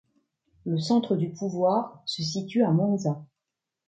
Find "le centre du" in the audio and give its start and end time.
0.65-1.29